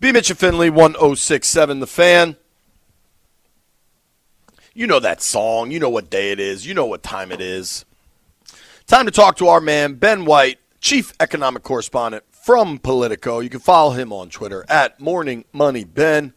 B. 0.00 0.12
Mitch 0.12 0.30
and 0.30 0.38
Finley, 0.38 0.70
1067 0.70 1.80
The 1.80 1.86
Fan. 1.86 2.36
You 4.74 4.86
know 4.86 5.00
that 5.00 5.22
song. 5.22 5.70
You 5.70 5.78
know 5.78 5.88
what 5.88 6.10
day 6.10 6.32
it 6.32 6.40
is. 6.40 6.66
You 6.66 6.74
know 6.74 6.86
what 6.86 7.02
time 7.02 7.30
it 7.30 7.40
is. 7.40 7.84
Time 8.86 9.06
to 9.06 9.12
talk 9.12 9.36
to 9.36 9.48
our 9.48 9.60
man, 9.60 9.94
Ben 9.94 10.24
White, 10.24 10.58
Chief 10.80 11.12
Economic 11.20 11.62
Correspondent 11.62 12.24
from 12.30 12.78
Politico. 12.78 13.38
You 13.40 13.48
can 13.48 13.60
follow 13.60 13.92
him 13.92 14.12
on 14.12 14.28
Twitter 14.28 14.64
at 14.68 15.00
Morning 15.00 15.44
Money 15.52 15.84
Ben. 15.84 16.34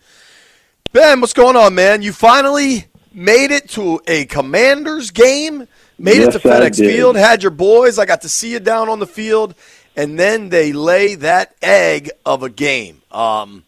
Ben, 0.94 1.19
what's 1.19 1.33
going 1.33 1.58
on, 1.58 1.75
man? 1.75 2.02
You 2.02 2.13
finally 2.13 2.85
made 3.11 3.52
it 3.52 3.69
to 3.72 4.00
a 4.08 4.25
Commanders 4.25 5.11
game, 5.11 5.67
made 5.97 6.19
Yes, 6.19 6.35
it 6.35 6.41
to 6.41 6.47
FedEx. 6.47 6.78
Field, 6.78 7.17
had 7.17 7.41
your 7.41 7.52
boys. 7.52 8.00
I 8.00 8.05
got 8.05 8.22
to 8.22 8.30
see 8.30 8.52
you 8.53 8.59
down 8.59 8.88
on 8.88 9.00
the 9.00 9.08
field, 9.08 9.55
and 9.98 10.17
then 10.17 10.50
they 10.50 10.72
lay 10.72 11.16
that 11.16 11.56
egg 11.62 12.09
of 12.26 12.44
a 12.44 12.50
game. 12.50 13.02
Um, 13.12 13.64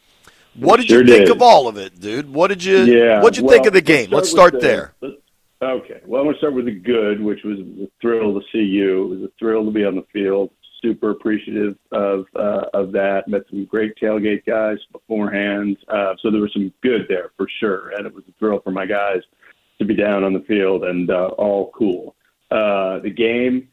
what 0.55 0.77
did 0.77 0.87
Sure 0.87 1.01
you 1.01 1.07
think 1.07 1.25
did. 1.27 1.35
of 1.35 1.41
all 1.41 1.67
of 1.67 1.77
it, 1.77 1.99
dude? 1.99 2.31
What 2.33 2.47
did 2.47 2.63
you 2.63 2.77
Yeah. 2.83 3.21
What'd 3.21 3.37
you 3.37 3.43
well, 3.43 3.53
think 3.55 3.65
of 3.65 3.73
the 3.73 3.81
game? 3.81 4.09
Let's 4.11 4.29
start 4.29 4.53
with 4.53 4.61
the- 4.61 4.67
there. 4.67 4.93
let's- 5.01 5.15
Okay. 5.61 5.99
Well, 6.05 6.21
I'm 6.21 6.27
going 6.27 6.35
to 6.35 6.37
start 6.39 6.53
with 6.53 6.65
the 6.65 6.71
good, 6.71 7.19
which 7.21 7.43
was 7.43 7.59
a 7.59 7.87
thrill 8.01 8.33
to 8.39 8.45
see 8.49 8.59
you. 8.63 9.03
It 9.03 9.07
was 9.09 9.21
a 9.23 9.31
thrill 9.37 9.65
to 9.65 9.71
be 9.71 9.83
on 9.83 9.95
the 9.95 10.05
field. 10.13 10.51
Super 10.81 11.09
appreciative 11.09 11.75
of 11.91 12.25
uh, 12.33 12.67
of 12.73 12.93
that. 12.93 13.27
Met 13.27 13.41
some 13.49 13.65
great 13.65 13.93
tailgate 14.01 14.45
guys 14.45 14.77
beforehand. 14.93 15.75
Uh, 15.89 16.13
so 16.21 16.31
there 16.31 16.39
was 16.39 16.53
some 16.53 16.71
good 16.81 17.05
there 17.09 17.31
for 17.35 17.45
sure, 17.59 17.89
and 17.97 18.07
it 18.07 18.13
was 18.15 18.23
a 18.29 18.31
thrill 18.39 18.61
for 18.61 18.71
my 18.71 18.85
guys 18.85 19.21
to 19.79 19.83
be 19.85 19.93
down 19.93 20.23
on 20.23 20.31
the 20.31 20.39
field 20.41 20.85
and 20.85 21.09
uh, 21.11 21.27
all 21.37 21.71
cool. 21.77 22.15
Uh, 22.51 22.99
the 22.99 23.09
game, 23.09 23.67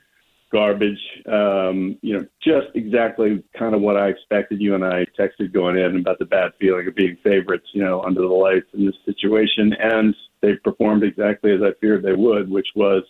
garbage. 0.53 0.99
Um, 1.31 1.99
you 2.03 2.15
know, 2.15 2.27
just 2.43 2.69
exactly 2.75 3.43
kind 3.59 3.75
of 3.75 3.81
what 3.81 3.97
I 3.97 4.09
expected. 4.09 4.61
You 4.61 4.75
and 4.75 4.84
I 4.84 5.07
texted 5.19 5.53
going 5.53 5.77
in 5.77 5.99
about 5.99 6.19
the 6.19 6.25
bad 6.25 6.53
feeling 6.61 6.87
of 6.87 6.95
being 6.95 7.17
favorites, 7.23 7.67
you 7.73 7.83
know, 7.83 8.03
under 8.03 8.21
the 8.21 8.27
lights 8.27 8.67
in 8.75 8.87
this 8.87 8.95
situation, 9.05 9.75
and 9.81 10.15
they 10.43 10.55
performed 10.62 11.03
exactly 11.03 11.53
as 11.53 11.61
I 11.62 11.71
feared 11.81 12.03
they 12.03 12.15
would, 12.15 12.51
which 12.51 12.69
was 12.75 13.03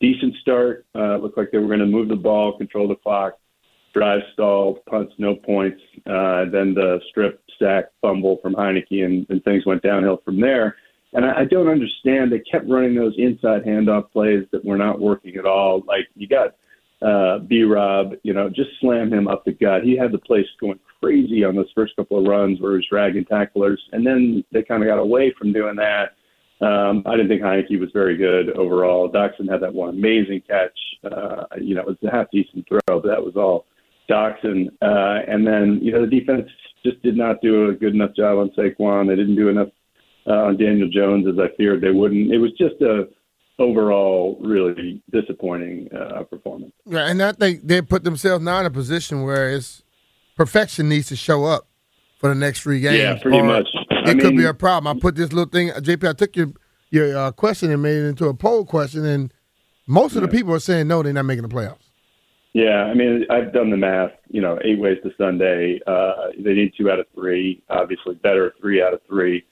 decent 0.00 0.34
start. 0.40 0.86
Uh, 0.94 1.16
looked 1.16 1.36
like 1.36 1.50
they 1.50 1.58
were 1.58 1.66
going 1.66 1.80
to 1.80 1.86
move 1.86 2.08
the 2.08 2.16
ball, 2.16 2.56
control 2.56 2.88
the 2.88 2.96
clock, 2.96 3.34
drive 3.92 4.20
stalled, 4.32 4.84
punts 4.86 5.12
no 5.18 5.34
points. 5.34 5.80
Uh, 6.06 6.44
then 6.50 6.74
the 6.74 7.00
strip 7.10 7.42
sack 7.58 7.86
fumble 8.00 8.38
from 8.42 8.54
Heinicke, 8.54 9.04
and, 9.04 9.26
and 9.28 9.42
things 9.44 9.66
went 9.66 9.82
downhill 9.82 10.22
from 10.24 10.40
there. 10.40 10.76
And 11.14 11.24
I, 11.24 11.40
I 11.40 11.44
don't 11.44 11.68
understand. 11.68 12.30
They 12.30 12.40
kept 12.40 12.68
running 12.68 12.94
those 12.94 13.14
inside 13.18 13.64
handoff 13.64 14.10
plays 14.12 14.44
that 14.52 14.64
were 14.64 14.76
not 14.76 15.00
working 15.00 15.36
at 15.36 15.46
all. 15.46 15.82
Like 15.86 16.06
you 16.14 16.28
got 16.28 16.54
uh, 17.02 17.38
B 17.38 17.62
Rob, 17.62 18.14
you 18.22 18.32
know, 18.32 18.48
just 18.48 18.70
slam 18.80 19.12
him 19.12 19.28
up 19.28 19.44
the 19.44 19.52
gut. 19.52 19.84
He 19.84 19.96
had 19.96 20.12
the 20.12 20.18
place 20.18 20.46
going 20.60 20.80
crazy 21.00 21.44
on 21.44 21.54
those 21.54 21.70
first 21.74 21.94
couple 21.96 22.18
of 22.18 22.26
runs 22.26 22.60
where 22.60 22.72
he 22.72 22.76
was 22.78 22.86
dragging 22.90 23.24
tacklers, 23.24 23.80
and 23.92 24.06
then 24.06 24.44
they 24.52 24.62
kind 24.62 24.82
of 24.82 24.88
got 24.88 24.98
away 24.98 25.32
from 25.38 25.52
doing 25.52 25.76
that. 25.76 26.14
Um, 26.60 27.04
I 27.06 27.12
didn't 27.12 27.28
think 27.28 27.42
Heinicke 27.42 27.78
was 27.78 27.90
very 27.92 28.16
good 28.16 28.50
overall. 28.56 29.08
Dotson 29.08 29.48
had 29.48 29.60
that 29.60 29.72
one 29.72 29.90
amazing 29.90 30.42
catch. 30.48 30.76
Uh, 31.04 31.44
you 31.60 31.74
know, 31.74 31.82
it 31.82 31.86
was 31.86 31.96
a 32.02 32.10
half 32.10 32.26
decent 32.32 32.66
throw, 32.66 32.80
but 32.86 33.06
that 33.06 33.24
was 33.24 33.36
all 33.36 33.66
Dotson. 34.10 34.66
Uh, 34.82 35.22
and 35.28 35.46
then, 35.46 35.78
you 35.80 35.92
know, 35.92 36.00
the 36.00 36.18
defense 36.18 36.48
just 36.84 37.00
did 37.02 37.16
not 37.16 37.40
do 37.40 37.68
a 37.68 37.74
good 37.74 37.94
enough 37.94 38.14
job 38.16 38.38
on 38.38 38.50
Saquon. 38.50 39.06
They 39.06 39.14
didn't 39.14 39.36
do 39.36 39.48
enough 39.48 39.68
uh, 40.26 40.46
on 40.46 40.56
Daniel 40.56 40.88
Jones 40.88 41.26
as 41.28 41.38
I 41.38 41.54
feared 41.56 41.80
they 41.80 41.92
wouldn't. 41.92 42.32
It 42.32 42.38
was 42.38 42.50
just 42.58 42.80
a 42.82 43.08
overall 43.58 44.38
really 44.40 45.02
disappointing 45.10 45.88
uh, 45.92 46.22
performance. 46.24 46.72
Yeah, 46.86 47.08
and 47.08 47.22
I 47.22 47.32
think 47.32 47.66
they 47.66 47.82
put 47.82 48.04
themselves 48.04 48.44
now 48.44 48.60
in 48.60 48.66
a 48.66 48.70
position 48.70 49.22
where 49.22 49.50
it's 49.50 49.82
perfection 50.36 50.88
needs 50.88 51.08
to 51.08 51.16
show 51.16 51.44
up 51.44 51.66
for 52.18 52.28
the 52.28 52.34
next 52.34 52.60
three 52.60 52.80
games. 52.80 52.98
Yeah, 52.98 53.18
pretty 53.20 53.42
much. 53.42 53.66
I 53.90 54.10
It 54.10 54.20
could 54.20 54.36
be 54.36 54.44
a 54.44 54.54
problem. 54.54 54.96
I 54.96 55.00
put 55.00 55.16
this 55.16 55.32
little 55.32 55.50
thing, 55.50 55.70
JP. 55.70 56.08
I 56.08 56.12
took 56.12 56.36
your 56.36 56.48
your 56.90 57.16
uh, 57.16 57.32
question 57.32 57.70
and 57.70 57.82
made 57.82 57.96
it 57.96 58.08
into 58.08 58.26
a 58.28 58.34
poll 58.34 58.64
question, 58.64 59.04
and 59.04 59.32
most 59.86 60.16
of 60.16 60.22
the 60.22 60.28
people 60.28 60.54
are 60.54 60.60
saying 60.60 60.88
no, 60.88 61.02
they're 61.02 61.12
not 61.12 61.24
making 61.24 61.42
the 61.42 61.48
playoffs. 61.48 61.88
Yeah, 62.54 62.84
I 62.84 62.94
mean, 62.94 63.26
I've 63.30 63.52
done 63.52 63.70
the 63.70 63.76
math. 63.76 64.12
You 64.28 64.40
know, 64.40 64.58
eight 64.64 64.78
ways 64.78 64.98
to 65.02 65.10
Sunday. 65.18 65.80
Uh, 65.86 66.28
they 66.38 66.54
need 66.54 66.72
two 66.78 66.90
out 66.90 66.98
of 66.98 67.06
three. 67.14 67.62
Obviously, 67.68 68.14
better 68.14 68.54
three 68.60 68.82
out 68.82 68.94
of 68.94 69.00
three, 69.06 69.44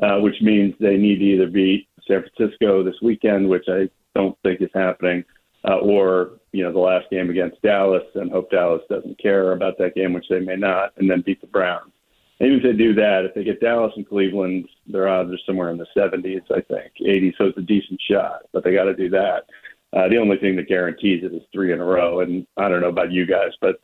uh, 0.00 0.18
which 0.18 0.36
means 0.42 0.74
they 0.78 0.96
need 0.96 1.18
to 1.18 1.24
either 1.24 1.46
beat 1.46 1.88
San 2.06 2.22
Francisco 2.22 2.82
this 2.82 3.00
weekend, 3.02 3.48
which 3.48 3.66
I 3.68 3.88
don't 4.14 4.36
think 4.42 4.60
is 4.60 4.70
happening, 4.74 5.24
uh, 5.68 5.78
or 5.78 6.32
you 6.52 6.62
know, 6.62 6.72
the 6.72 6.78
last 6.78 7.10
game 7.10 7.30
against 7.30 7.62
Dallas, 7.62 8.04
and 8.14 8.30
hope 8.30 8.50
Dallas 8.50 8.82
doesn't 8.88 9.20
care 9.20 9.52
about 9.52 9.78
that 9.78 9.94
game, 9.94 10.12
which 10.12 10.28
they 10.28 10.40
may 10.40 10.56
not, 10.56 10.92
and 10.96 11.10
then 11.10 11.22
beat 11.22 11.40
the 11.40 11.46
Browns. 11.46 11.92
And 12.40 12.48
even 12.50 12.58
if 12.58 12.64
they 12.64 12.76
do 12.76 12.92
that, 12.94 13.24
if 13.24 13.34
they 13.34 13.44
get 13.44 13.60
Dallas 13.60 13.92
and 13.96 14.08
Cleveland, 14.08 14.68
their 14.86 15.08
odds 15.08 15.32
are 15.32 15.38
somewhere 15.46 15.70
in 15.70 15.78
the 15.78 15.86
70s, 15.96 16.42
I 16.50 16.60
think, 16.62 16.92
80. 17.00 17.34
So 17.38 17.44
it's 17.44 17.58
a 17.58 17.62
decent 17.62 18.00
shot, 18.10 18.42
but 18.52 18.64
they 18.64 18.74
got 18.74 18.84
to 18.84 18.94
do 18.94 19.08
that. 19.10 19.44
Uh, 19.92 20.08
the 20.08 20.16
only 20.16 20.38
thing 20.38 20.56
that 20.56 20.68
guarantees 20.68 21.22
it 21.22 21.32
is 21.32 21.42
three 21.52 21.72
in 21.72 21.80
a 21.80 21.84
row. 21.84 22.20
And 22.20 22.46
I 22.56 22.68
don't 22.68 22.80
know 22.80 22.88
about 22.88 23.12
you 23.12 23.26
guys, 23.26 23.52
but 23.60 23.80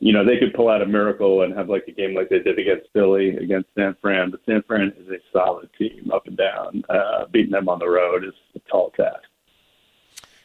you 0.00 0.12
know 0.12 0.24
they 0.24 0.38
could 0.38 0.54
pull 0.54 0.68
out 0.68 0.82
a 0.82 0.86
miracle 0.86 1.42
and 1.42 1.56
have 1.56 1.68
like 1.68 1.84
a 1.88 1.92
game 1.92 2.14
like 2.14 2.28
they 2.28 2.40
did 2.40 2.58
against 2.58 2.88
Philly, 2.92 3.36
against 3.36 3.68
San 3.74 3.96
Fran. 4.00 4.30
But 4.30 4.40
San 4.46 4.62
Fran 4.62 4.92
is 4.98 5.08
a 5.08 5.18
solid 5.32 5.68
team 5.78 6.10
up 6.12 6.26
and 6.26 6.36
down. 6.36 6.82
Uh, 6.88 7.26
beating 7.32 7.52
them 7.52 7.68
on 7.68 7.78
the 7.78 7.88
road 7.88 8.24
is 8.24 8.34
a 8.54 8.60
tall 8.70 8.90
task. 8.90 9.22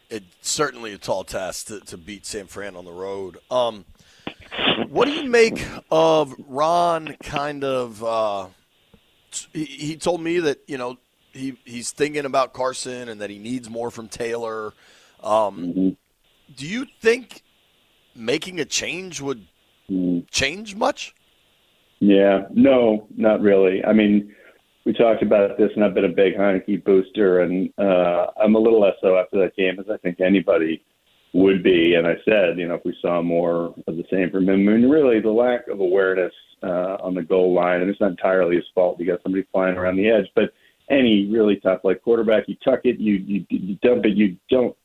It's 0.09 0.25
certainly 0.41 0.94
a 0.94 0.97
tall 0.97 1.23
task 1.23 1.68
to, 1.68 1.79
to 1.81 1.97
beat 1.97 2.25
San 2.25 2.47
Fran 2.47 2.75
on 2.75 2.85
the 2.85 2.91
road. 2.91 3.38
Um, 3.51 3.85
what 4.88 5.06
do 5.06 5.12
you 5.12 5.29
make 5.29 5.63
of 5.91 6.33
Ron? 6.47 7.15
Kind 7.21 7.63
of, 7.63 8.03
uh, 8.03 8.47
he, 9.53 9.65
he 9.65 9.95
told 9.97 10.21
me 10.21 10.39
that 10.39 10.59
you 10.68 10.77
know 10.77 10.97
he 11.31 11.57
he's 11.65 11.91
thinking 11.91 12.25
about 12.25 12.53
Carson 12.53 13.09
and 13.09 13.21
that 13.21 13.29
he 13.29 13.38
needs 13.38 13.69
more 13.69 13.91
from 13.91 14.07
Taylor. 14.07 14.73
Um, 15.21 15.97
Do 16.56 16.65
you 16.65 16.88
think 17.01 17.44
making 18.15 18.59
a 18.59 18.65
change 18.65 19.21
would 19.21 19.45
change 20.31 20.75
much? 20.75 21.15
Yeah, 22.00 22.44
no, 22.53 23.07
not 23.15 23.41
really. 23.41 23.83
I 23.83 23.94
mean, 23.94 24.33
we 24.86 24.94
talked 24.94 25.21
about 25.21 25.57
this, 25.57 25.71
and 25.75 25.83
I've 25.83 25.94
been 25.94 26.06
a 26.06 26.09
big 26.09 26.36
Heinicke 26.36 26.83
booster, 26.83 27.41
and 27.41 27.69
uh, 27.77 28.27
I'm 28.41 28.56
a 28.56 28.59
little 28.59 28.80
less 28.80 28.95
so 29.01 29.18
after 29.18 29.38
that 29.39 29.56
game, 29.56 29.80
as 29.80 29.86
I 29.91 29.97
think 29.97 30.21
anybody 30.21 30.83
would 31.33 31.62
be. 31.62 31.95
And 31.95 32.07
I 32.07 32.15
said, 32.25 32.57
you 32.57 32.68
know, 32.68 32.75
if 32.75 32.86
we 32.86 32.97
saw 33.01 33.21
more 33.21 33.74
of 33.88 33.97
the 33.97 34.06
same 34.09 34.31
from 34.31 34.47
him, 34.47 34.68
I 34.69 34.71
mean, 34.74 34.89
really 34.89 35.19
the 35.19 35.30
lack 35.30 35.68
of 35.68 35.80
awareness 35.80 36.33
uh, 36.63 36.97
on 37.01 37.13
the 37.13 37.21
goal 37.21 37.53
line, 37.53 37.81
and 37.81 37.89
it's 37.89 38.00
not 38.00 38.12
entirely 38.12 38.56
his 38.56 38.65
fault. 38.74 39.00
You 39.00 39.06
got 39.06 39.21
somebody 39.21 39.45
flying 39.51 39.75
around 39.75 39.97
the 39.97 40.09
edge, 40.09 40.27
but 40.35 40.53
any 40.89 41.27
really 41.27 41.57
tough 41.57 41.81
like 41.83 42.01
quarterback, 42.01 42.47
you 42.47 42.56
tuck 42.63 42.81
it, 42.85 43.00
you 43.00 43.15
you, 43.15 43.45
you 43.50 43.75
dump 43.83 44.06
it, 44.06 44.15
you 44.15 44.38
don't 44.50 44.75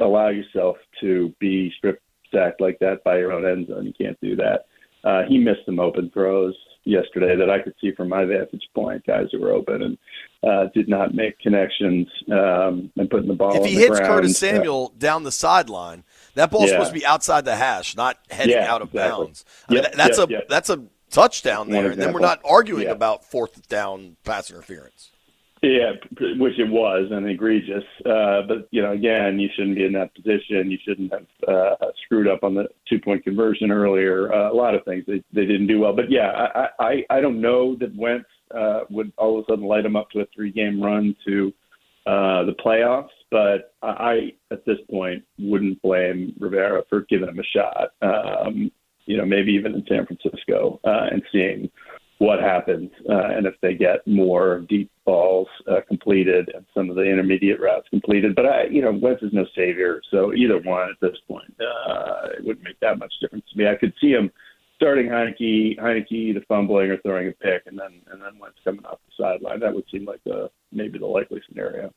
allow 0.00 0.28
yourself 0.28 0.76
to 1.00 1.32
be 1.38 1.72
strip 1.78 2.00
sacked 2.34 2.60
like 2.60 2.78
that 2.80 3.02
by 3.04 3.18
your 3.18 3.32
own 3.32 3.46
end 3.46 3.68
zone. 3.68 3.86
You 3.86 3.94
can't 3.94 4.20
do 4.20 4.36
that. 4.36 4.66
Uh, 5.04 5.22
he 5.28 5.38
missed 5.38 5.60
some 5.66 5.78
open 5.78 6.10
throws 6.10 6.54
yesterday 6.84 7.36
that 7.36 7.50
I 7.50 7.60
could 7.60 7.74
see 7.80 7.92
from 7.92 8.08
my 8.08 8.24
vantage 8.24 8.62
point. 8.74 9.06
Guys 9.06 9.26
who 9.32 9.40
were 9.40 9.52
open 9.52 9.82
and 9.82 9.98
uh, 10.42 10.68
did 10.74 10.88
not 10.88 11.14
make 11.14 11.38
connections 11.38 12.06
um, 12.30 12.90
and 12.96 13.08
putting 13.08 13.28
the 13.28 13.34
ball. 13.34 13.56
If 13.56 13.64
he 13.64 13.74
the 13.74 13.80
hits 13.80 13.98
ground. 13.98 14.14
Curtis 14.14 14.38
Samuel 14.38 14.92
uh, 14.94 14.98
down 14.98 15.22
the 15.22 15.32
sideline, 15.32 16.04
that 16.34 16.50
ball's 16.50 16.70
yeah. 16.70 16.76
supposed 16.76 16.94
to 16.94 16.98
be 16.98 17.06
outside 17.06 17.44
the 17.44 17.56
hash, 17.56 17.96
not 17.96 18.18
heading 18.30 18.56
yeah, 18.56 18.72
out 18.72 18.82
of 18.82 18.88
exactly. 18.88 19.24
bounds. 19.26 19.44
I 19.68 19.74
mean, 19.74 19.84
that's 19.96 20.18
yep, 20.18 20.28
a 20.28 20.32
yep. 20.32 20.48
that's 20.48 20.70
a 20.70 20.84
touchdown 21.10 21.70
there, 21.70 21.92
and 21.92 22.00
then 22.00 22.12
we're 22.12 22.20
not 22.20 22.40
arguing 22.44 22.84
Yeah. 22.84 22.92
about 22.92 23.24
fourth 23.24 23.68
down 23.68 24.16
pass 24.24 24.50
interference. 24.50 25.10
Yeah, 25.64 25.92
which 26.36 26.58
it 26.58 26.68
was 26.68 27.08
and 27.10 27.26
egregious. 27.26 27.84
Uh, 28.04 28.42
but 28.46 28.68
you 28.70 28.82
know, 28.82 28.92
again, 28.92 29.38
you 29.38 29.48
shouldn't 29.56 29.76
be 29.76 29.86
in 29.86 29.94
that 29.94 30.14
position. 30.14 30.70
You 30.70 30.76
shouldn't 30.84 31.10
have 31.10 31.26
uh, 31.48 31.86
screwed 32.04 32.28
up 32.28 32.44
on 32.44 32.54
the 32.54 32.68
two 32.86 32.98
point 32.98 33.24
conversion 33.24 33.70
earlier. 33.70 34.30
Uh, 34.30 34.52
a 34.52 34.54
lot 34.54 34.74
of 34.74 34.84
things 34.84 35.04
they, 35.06 35.24
they 35.32 35.46
didn't 35.46 35.66
do 35.66 35.80
well. 35.80 35.96
But 35.96 36.10
yeah, 36.10 36.48
I, 36.54 36.68
I 36.78 37.04
I 37.08 37.20
don't 37.22 37.40
know 37.40 37.76
that 37.76 37.96
Wentz 37.96 38.28
uh, 38.54 38.80
would 38.90 39.10
all 39.16 39.38
of 39.38 39.44
a 39.44 39.52
sudden 39.52 39.64
light 39.64 39.86
him 39.86 39.96
up 39.96 40.10
to 40.10 40.20
a 40.20 40.26
three 40.34 40.52
game 40.52 40.82
run 40.82 41.16
to 41.26 41.50
uh, 42.06 42.44
the 42.44 42.54
playoffs. 42.62 43.08
But 43.30 43.72
I, 43.82 43.88
I 43.88 44.32
at 44.52 44.66
this 44.66 44.78
point 44.90 45.24
wouldn't 45.38 45.80
blame 45.80 46.34
Rivera 46.38 46.82
for 46.90 47.06
giving 47.08 47.28
him 47.28 47.38
a 47.38 47.42
shot. 47.42 47.88
Um, 48.02 48.70
you 49.06 49.16
know, 49.16 49.24
maybe 49.24 49.52
even 49.52 49.74
in 49.74 49.84
San 49.88 50.06
Francisco 50.06 50.80
uh, 50.84 51.08
and 51.10 51.22
seeing 51.32 51.70
what 52.24 52.40
happens 52.40 52.90
uh, 53.08 53.28
and 53.36 53.46
if 53.46 53.54
they 53.60 53.74
get 53.74 54.06
more 54.06 54.64
deep 54.68 54.90
balls 55.04 55.48
uh, 55.70 55.80
completed 55.86 56.50
and 56.54 56.64
some 56.72 56.88
of 56.88 56.96
the 56.96 57.02
intermediate 57.02 57.60
routes 57.60 57.86
completed. 57.90 58.34
But 58.34 58.46
I, 58.46 58.64
you 58.64 58.80
know, 58.80 58.92
Wentz 58.92 59.22
is 59.22 59.32
no 59.32 59.44
savior, 59.54 60.00
so 60.10 60.32
either 60.32 60.58
one 60.60 60.88
at 60.88 60.96
this 61.00 61.16
point, 61.28 61.54
uh, 61.60 62.28
it 62.38 62.44
wouldn't 62.44 62.64
make 62.64 62.80
that 62.80 62.98
much 62.98 63.12
difference 63.20 63.44
to 63.52 63.58
me. 63.58 63.68
I 63.68 63.76
could 63.76 63.92
see 64.00 64.10
him 64.10 64.30
starting 64.76 65.06
Heinicke, 65.06 65.78
Heinicke 65.78 66.34
the 66.34 66.42
fumbling 66.48 66.90
or 66.90 66.98
throwing 66.98 67.28
a 67.28 67.32
pick, 67.32 67.62
and 67.66 67.78
then 67.78 68.00
and 68.10 68.22
then 68.22 68.38
Wentz 68.38 68.58
coming 68.64 68.84
off 68.86 68.98
the 69.06 69.22
sideline. 69.22 69.60
That 69.60 69.74
would 69.74 69.84
seem 69.92 70.04
like 70.06 70.22
the 70.24 70.50
maybe 70.72 70.98
the 70.98 71.06
likely 71.06 71.42
scenario. 71.48 71.92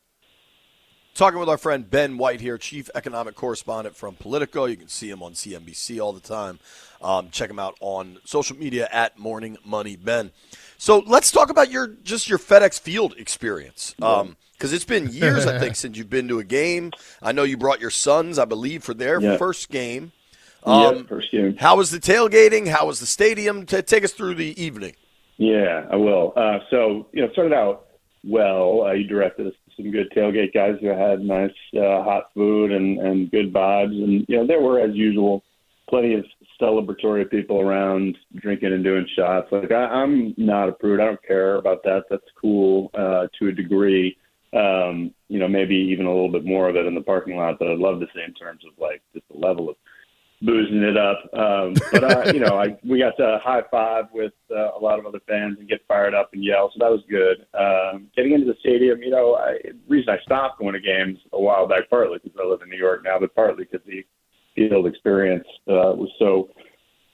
Talking 1.18 1.40
with 1.40 1.50
our 1.50 1.58
friend 1.58 1.90
Ben 1.90 2.20
White 2.20 2.42
here, 2.42 2.60
chief 2.60 2.92
economic 2.94 3.34
correspondent 3.34 3.96
from 3.96 4.14
Politico. 4.14 4.66
You 4.66 4.78
can 4.78 4.88
see 4.88 5.10
him 5.10 5.24
on 5.24 5.34
CNBC 5.34 6.00
all 6.00 6.14
the 6.14 6.20
time. 6.20 6.60
Um, 7.02 7.32
check 7.32 7.50
him 7.50 7.58
out 7.58 7.76
on 7.80 8.20
social 8.24 8.56
media 8.56 8.88
at 8.92 9.18
Morning 9.18 9.58
Money 9.66 9.96
Ben. 9.96 10.30
So 10.78 11.00
let's 11.08 11.32
talk 11.32 11.50
about 11.50 11.72
your 11.72 11.88
just 11.88 12.30
your 12.30 12.38
FedEx 12.38 12.80
Field 12.80 13.16
experience, 13.18 13.96
because 13.98 14.74
it's 14.74 14.86
been 14.86 15.08
years 15.10 15.48
I 15.48 15.58
think 15.58 15.76
since 15.76 15.98
you've 15.98 16.08
been 16.12 16.28
to 16.28 16.38
a 16.38 16.44
game. 16.44 16.92
I 17.20 17.32
know 17.32 17.42
you 17.42 17.58
brought 17.58 17.82
your 17.82 17.90
sons, 17.90 18.38
I 18.38 18.46
believe, 18.46 18.84
for 18.84 18.94
their 18.94 19.20
first 19.40 19.72
game. 19.72 20.12
yeah, 20.68 20.86
Um, 20.86 21.08
first 21.08 21.32
game. 21.32 21.58
How 21.58 21.78
was 21.78 21.90
the 21.90 21.98
tailgating? 21.98 22.68
How 22.68 22.86
was 22.86 23.00
the 23.00 23.08
stadium? 23.08 23.66
T- 23.66 23.82
take 23.82 24.04
us 24.04 24.12
through 24.14 24.36
the 24.36 24.54
evening. 24.64 24.94
Yeah, 25.38 25.88
I 25.92 25.96
will. 25.96 26.34
Uh, 26.36 26.60
so, 26.70 27.08
you 27.12 27.24
know, 27.26 27.32
started 27.32 27.56
out 27.56 27.88
well. 28.24 28.84
Uh, 28.84 28.92
you 28.92 29.08
directed 29.08 29.48
us 29.48 29.54
some 29.78 29.92
good 29.92 30.12
tailgate 30.12 30.54
guys 30.54 30.76
who 30.82 30.88
had 30.88 31.22
nice 31.22 31.52
uh, 31.76 32.04
hot 32.04 32.32
food 32.34 32.72
and, 32.72 33.00
and 33.00 33.32
good 33.32 33.54
vibes. 33.54 33.94
And, 34.04 34.26
you 34.28 34.38
know, 34.38 34.46
there 34.46 34.60
were, 34.60 34.82
as 34.82 34.94
usual, 34.94 35.44
plenty 35.90 36.16
of 36.16 36.26
celebratory 36.60 37.30
people 37.30 37.62
around 37.62 38.18
drinking 38.36 38.74
and 38.74 38.84
doing 38.84 39.08
shots. 39.16 39.48
Like, 39.52 39.72
I, 39.72 39.86
I'm 39.86 40.34
not 40.36 40.68
a 40.68 40.74
prude. 40.74 41.00
I 41.00 41.06
don't 41.06 41.24
care 41.24 41.56
about 41.56 41.84
that. 41.84 42.04
That's 42.10 42.24
cool 42.42 42.92
uh, 42.94 43.28
to 43.40 43.48
a 43.48 43.52
degree. 43.52 44.18
Um, 44.54 45.14
you 45.30 45.40
know, 45.40 45.48
maybe 45.48 45.76
even 45.76 46.06
a 46.06 46.12
little 46.12 46.32
bit 46.32 46.46
more 46.46 46.68
of 46.68 46.76
it 46.76 46.86
in 46.86 46.96
the 46.96 47.02
parking 47.02 47.36
lot 47.38 47.60
that 47.60 47.68
I'd 47.68 47.78
love 47.78 48.00
to 48.00 48.08
see 48.16 48.24
in 48.26 48.34
terms 48.34 48.64
of, 48.66 48.74
like, 48.80 49.02
just 49.14 49.28
the 49.30 49.38
level 49.38 49.70
of 49.70 49.76
boozing 50.42 50.84
it 50.84 50.98
up. 50.98 51.20
Um, 51.34 51.74
but 51.92 52.04
uh, 52.04 52.32
you 52.34 52.40
know, 52.40 52.60
I 52.60 52.78
we 52.88 53.00
got 53.00 53.18
to 53.18 53.40
high 53.44 53.64
five 53.72 54.06
with 54.14 54.34
uh, 54.52 54.78
a 54.78 54.80
lot 54.80 55.00
of 55.00 55.06
other 55.06 55.20
fans 55.28 55.58
and 55.60 55.68
get 55.68 55.82
fired 55.88 56.14
up 56.14 56.30
and 56.34 56.44
yell, 56.44 56.72
so 56.74 56.80
that 56.80 56.92
was 56.92 57.04
good. 57.10 57.46
Um, 57.58 58.08
getting 58.16 58.34
into 58.34 58.46
the 58.46 58.56
stadium, 58.60 59.02
you 59.02 59.10
know, 59.10 59.36
I, 59.36 59.58
the 59.64 59.80
reason 59.88 60.10
I 60.14 60.22
stopped 60.24 60.60
going 60.60 60.74
to 60.74 60.80
games 60.80 61.18
a 61.34 61.40
while 61.40 61.68
back, 61.68 61.90
partly 61.90 62.20
because 62.24 62.38
I 62.42 62.48
live 62.48 62.62
in 62.62 62.70
New 62.70 62.78
York 62.78 63.04
now, 63.04 63.20
but 63.20 63.34
partly 63.36 63.66
because 63.66 63.86
the 63.88 64.06
field 64.56 64.88
experience 64.88 65.46
uh, 65.68 65.94
was 65.94 66.10
so 66.20 66.50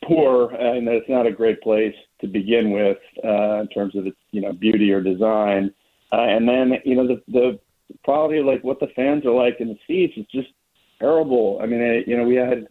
poor 0.08 0.52
and 0.52 0.88
that 0.88 0.96
it's 0.96 1.10
not 1.10 1.26
a 1.26 1.32
great 1.32 1.62
place 1.62 1.96
to 2.22 2.28
begin 2.28 2.72
with 2.72 2.98
uh, 3.24 3.62
in 3.62 3.68
terms 3.74 3.96
of 3.96 4.06
its 4.06 4.18
you 4.32 4.42
know 4.42 4.54
beauty 4.54 4.92
or 4.92 5.02
design. 5.02 5.74
Uh, 6.12 6.22
and 6.22 6.48
then 6.48 6.74
you 6.86 6.96
know 6.96 7.08
the 7.08 7.22
the 7.30 7.60
quality 8.04 8.40
of 8.40 8.46
like 8.46 8.64
what 8.64 8.80
the 8.80 8.88
fans 8.96 9.26
are 9.26 9.34
like 9.34 9.58
in 9.60 9.68
the 9.70 9.78
seats 9.88 10.14
is 10.18 10.26
just 10.32 10.50
terrible. 11.00 11.60
I 11.62 11.66
mean, 11.66 11.82
it, 11.82 12.08
you 12.08 12.18
know, 12.18 12.24
we 12.24 12.36
had 12.36 12.68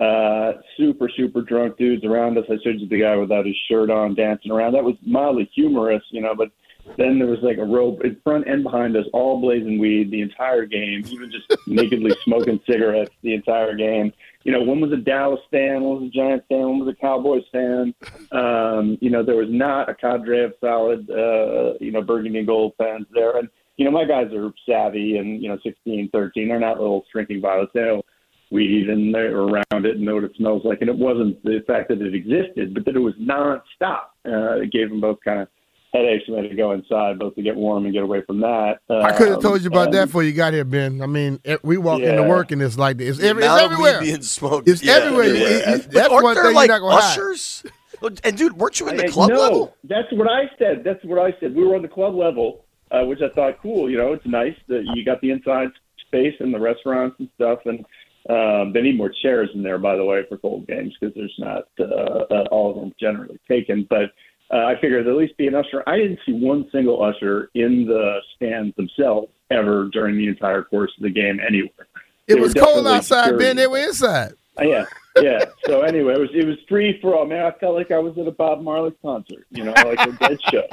uh, 0.00 0.52
super, 0.76 1.08
super 1.16 1.42
drunk 1.42 1.78
dudes 1.78 2.04
around 2.04 2.36
us. 2.38 2.44
I 2.48 2.56
showed 2.62 2.80
you 2.80 2.88
the 2.88 3.00
guy 3.00 3.16
without 3.16 3.46
his 3.46 3.56
shirt 3.68 3.90
on 3.90 4.14
dancing 4.14 4.50
around. 4.50 4.72
That 4.72 4.84
was 4.84 4.96
mildly 5.02 5.50
humorous, 5.54 6.02
you 6.10 6.20
know, 6.20 6.34
but 6.34 6.50
then 6.96 7.18
there 7.18 7.28
was 7.28 7.40
like 7.42 7.58
a 7.58 7.64
rope 7.64 8.04
in 8.04 8.16
front 8.22 8.48
and 8.48 8.62
behind 8.62 8.96
us, 8.96 9.06
all 9.12 9.40
blazing 9.40 9.78
weed 9.78 10.10
the 10.10 10.20
entire 10.20 10.66
game, 10.66 11.02
even 11.06 11.30
just 11.30 11.46
nakedly 11.66 12.12
smoking 12.24 12.60
cigarettes 12.68 13.14
the 13.22 13.34
entire 13.34 13.74
game. 13.74 14.12
You 14.44 14.52
know, 14.52 14.62
one 14.62 14.80
was 14.80 14.92
a 14.92 14.96
Dallas 14.96 15.40
fan, 15.50 15.82
one 15.82 16.02
was 16.02 16.08
a 16.08 16.16
Giants 16.16 16.46
fan, 16.48 16.60
one 16.60 16.78
was 16.78 16.94
a 16.94 17.00
Cowboys 17.00 17.42
fan. 17.50 17.92
Um, 18.30 18.96
you 19.00 19.10
know, 19.10 19.24
there 19.24 19.36
was 19.36 19.48
not 19.50 19.88
a 19.88 19.94
cadre 19.94 20.44
of 20.44 20.54
solid, 20.60 21.10
uh, 21.10 21.74
you 21.80 21.90
know, 21.90 22.02
burgundy 22.02 22.38
and 22.38 22.46
gold 22.46 22.74
fans 22.78 23.06
there. 23.12 23.38
And, 23.38 23.48
you 23.76 23.84
know, 23.84 23.90
my 23.90 24.04
guys 24.04 24.32
are 24.32 24.52
savvy 24.64 25.16
and, 25.16 25.42
you 25.42 25.48
know, 25.48 25.58
16, 25.64 26.10
13. 26.12 26.48
They're 26.48 26.60
not 26.60 26.78
little 26.78 27.04
shrinking 27.10 27.40
violets. 27.40 27.72
They 27.74 27.80
know 27.80 28.02
weed 28.50 28.88
and 28.88 29.14
they're 29.14 29.36
around 29.36 29.84
it 29.86 29.96
and 29.96 30.00
know 30.02 30.14
what 30.16 30.24
it 30.24 30.32
smells 30.36 30.62
like. 30.64 30.80
And 30.80 30.88
it 30.90 30.96
wasn't 30.96 31.42
the 31.42 31.62
fact 31.66 31.88
that 31.88 32.00
it 32.00 32.14
existed, 32.14 32.74
but 32.74 32.84
that 32.84 32.94
it 32.96 33.00
was 33.00 33.14
nonstop. 33.20 34.06
Uh, 34.26 34.60
it 34.62 34.72
gave 34.72 34.88
them 34.88 35.00
both 35.00 35.18
kind 35.24 35.40
of 35.40 35.48
headaches 35.92 36.24
when 36.28 36.36
they 36.36 36.42
had 36.48 36.50
to 36.50 36.56
go 36.56 36.72
inside, 36.72 37.18
both 37.18 37.34
to 37.36 37.42
get 37.42 37.56
warm 37.56 37.84
and 37.84 37.94
get 37.94 38.02
away 38.02 38.22
from 38.26 38.40
that. 38.40 38.78
I 38.90 39.12
could 39.12 39.28
have 39.28 39.36
Um, 39.38 39.42
told 39.42 39.62
you 39.62 39.68
about 39.68 39.86
and- 39.86 39.94
that 39.94 40.06
before 40.06 40.22
you 40.22 40.32
got 40.32 40.52
here, 40.52 40.64
Ben. 40.64 41.00
I 41.02 41.06
mean, 41.06 41.40
we 41.62 41.76
walk 41.78 42.00
into 42.00 42.22
Yeah. 42.22 42.28
work 42.28 42.52
and 42.52 42.60
it's 42.62 42.78
like 42.78 42.98
this. 42.98 43.10
It's, 43.10 43.18
The 43.18 43.28
every, 43.28 43.42
it's 43.44 43.52
amount 43.52 43.64
of 43.66 43.72
everywhere. 43.72 44.00
being 44.00 44.22
smoked. 44.22 44.68
It's 44.68 44.82
yeah, 44.84 44.92
everywhere. 44.94 45.24
yeah. 45.34 45.40
You- 45.40 45.46
you- 45.48 45.60
But 45.82 45.90
that's 45.92 46.08
aren't 46.08 46.24
one 46.24 46.34
there 46.34 46.44
thing 46.44 46.50
you're 46.52 46.54
like 46.54 46.68
not 46.68 46.80
gonna 46.80 47.00
hide. 47.00 48.18
And 48.24 48.36
dude, 48.36 48.52
weren't 48.58 48.78
you 48.78 48.88
in 48.88 48.96
the 48.98 49.04
I- 49.06 49.08
club 49.08 49.30
no, 49.30 49.40
level? 49.40 49.76
That's 49.84 50.12
what 50.12 50.28
I 50.30 50.50
said. 50.58 50.84
That's 50.84 51.02
what 51.04 51.18
I 51.18 51.34
said. 51.40 51.54
We 51.56 51.64
were 51.64 51.74
on 51.76 51.82
the 51.82 51.88
club 51.88 52.14
level, 52.14 52.64
uh, 52.90 53.04
which 53.04 53.20
I 53.22 53.28
thought 53.30 53.58
cool. 53.62 53.88
You 53.90 53.96
know, 53.96 54.12
it's 54.12 54.26
nice 54.26 54.54
that 54.68 54.84
you 54.94 55.02
got 55.04 55.20
the 55.22 55.30
inside 55.30 55.68
space 56.06 56.34
and 56.40 56.52
the 56.52 56.60
restaurants 56.60 57.16
and 57.18 57.28
stuff. 57.36 57.60
And 57.64 57.84
um, 58.28 58.72
they 58.72 58.82
need 58.82 58.96
more 58.96 59.12
chairs 59.22 59.50
in 59.54 59.62
there, 59.62 59.78
by 59.78 59.96
the 59.96 60.04
way, 60.04 60.24
for 60.28 60.36
cold 60.38 60.66
games 60.66 60.94
because 60.98 61.14
there's 61.14 61.34
not 61.38 61.68
uh, 61.78 61.84
uh, 61.84 62.44
all 62.50 62.70
of 62.70 62.76
them 62.76 62.92
generally 62.98 63.38
taken. 63.48 63.86
But 63.88 64.12
uh, 64.52 64.64
I 64.66 64.74
figured 64.80 65.06
at 65.06 65.14
least 65.14 65.36
be 65.36 65.46
an 65.46 65.54
usher. 65.54 65.82
I 65.86 65.96
didn't 65.96 66.18
see 66.26 66.32
one 66.32 66.68
single 66.72 67.02
usher 67.02 67.50
in 67.54 67.86
the 67.86 68.18
stands 68.34 68.74
themselves 68.76 69.28
ever 69.50 69.88
during 69.92 70.16
the 70.16 70.26
entire 70.28 70.62
course 70.62 70.92
of 70.96 71.02
the 71.02 71.10
game 71.10 71.38
anywhere. 71.46 71.86
It 72.26 72.34
They 72.34 72.40
was 72.40 72.54
cold 72.54 72.86
outside, 72.86 73.24
security. 73.24 73.44
Ben. 73.44 73.56
They 73.56 73.66
were 73.66 73.78
inside. 73.78 74.32
Uh, 74.58 74.64
yeah, 74.64 74.84
yeah. 75.20 75.44
So 75.66 75.82
anyway, 75.82 76.14
it 76.14 76.20
was 76.20 76.30
it 76.32 76.46
was 76.46 76.56
free 76.68 76.98
for 77.00 77.14
all. 77.14 77.26
Man, 77.26 77.44
I 77.44 77.52
felt 77.58 77.74
like 77.76 77.90
I 77.90 77.98
was 77.98 78.18
at 78.18 78.26
a 78.26 78.32
Bob 78.32 78.62
Marley 78.62 78.92
concert, 79.02 79.46
you 79.50 79.64
know, 79.64 79.72
like 79.72 80.00
a 80.00 80.12
dead 80.12 80.38
show 80.50 80.66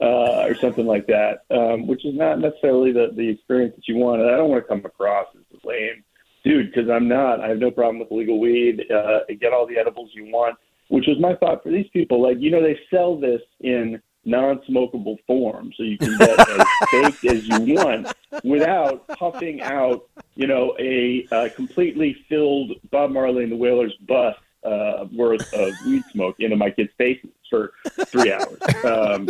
uh, 0.00 0.46
or 0.46 0.54
something 0.54 0.86
like 0.86 1.06
that, 1.08 1.40
um, 1.50 1.86
which 1.86 2.04
is 2.06 2.14
not 2.14 2.38
necessarily 2.38 2.92
the 2.92 3.10
the 3.14 3.28
experience 3.28 3.74
that 3.76 3.88
you 3.88 3.96
want. 3.96 4.22
And 4.22 4.30
I 4.30 4.36
don't 4.36 4.48
want 4.48 4.64
to 4.64 4.68
come 4.68 4.84
across 4.84 5.26
as 5.34 5.64
lame 5.64 6.04
dude 6.44 6.72
because 6.72 6.90
I'm 6.90 7.08
not. 7.08 7.40
I 7.40 7.48
have 7.48 7.58
no 7.58 7.70
problem 7.70 7.98
with 7.98 8.10
legal 8.10 8.38
weed. 8.38 8.84
Uh, 8.90 9.20
get 9.40 9.52
all 9.52 9.66
the 9.66 9.78
edibles 9.78 10.10
you 10.12 10.26
want, 10.26 10.56
which 10.88 11.06
was 11.06 11.18
my 11.20 11.34
thought 11.36 11.62
for 11.62 11.70
these 11.70 11.88
people. 11.92 12.22
Like 12.22 12.38
you 12.40 12.50
know, 12.50 12.62
they 12.62 12.78
sell 12.90 13.16
this 13.18 13.40
in 13.60 14.00
non-smokable 14.26 15.16
form, 15.26 15.72
so 15.76 15.82
you 15.82 15.98
can 15.98 16.16
get 16.18 16.38
as 16.38 16.66
baked 16.92 17.24
as 17.24 17.46
you 17.46 17.74
want 17.74 18.12
without 18.42 19.06
puffing 19.08 19.60
out, 19.60 20.08
you 20.34 20.46
know, 20.46 20.74
a 20.78 21.26
uh, 21.30 21.48
completely 21.54 22.16
filled 22.28 22.72
Bob 22.90 23.10
Marley 23.10 23.42
and 23.42 23.52
the 23.52 23.56
Wailers 23.56 23.94
bus 24.06 24.36
uh, 24.64 25.06
worth 25.12 25.52
of 25.52 25.72
weed 25.86 26.02
smoke 26.12 26.36
into 26.38 26.56
my 26.56 26.70
kids' 26.70 26.90
faces 26.96 27.30
for 27.50 27.72
three 28.06 28.32
hours. 28.32 28.58
Um, 28.84 29.28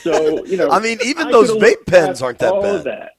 so 0.00 0.44
you 0.44 0.56
know, 0.56 0.70
I 0.70 0.80
mean, 0.80 0.98
even 1.04 1.28
I 1.28 1.32
those 1.32 1.50
could've 1.50 1.62
vape 1.62 1.86
pens 1.86 2.22
aren't 2.22 2.38
that 2.40 2.52
all 2.52 2.62
bad. 2.62 2.76
Of 2.76 2.84
that. 2.84 3.12